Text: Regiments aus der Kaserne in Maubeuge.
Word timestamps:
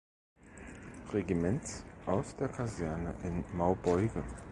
Regiments 1.13 1.83
aus 2.07 2.35
der 2.35 2.47
Kaserne 2.47 3.13
in 3.23 3.43
Maubeuge. 3.55 4.23